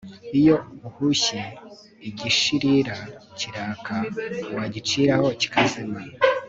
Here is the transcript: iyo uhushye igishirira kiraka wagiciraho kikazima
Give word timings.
iyo 0.39 0.55
uhushye 0.87 1.39
igishirira 2.09 2.95
kiraka 3.37 3.95
wagiciraho 4.55 5.27
kikazima 5.39 5.99